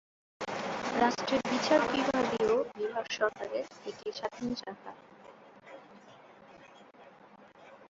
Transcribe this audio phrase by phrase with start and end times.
[0.93, 4.91] রাষ্ট্রের বিচার বিভাগীয় বিভাগ সরকারের একটি স্বাধীন শাখা।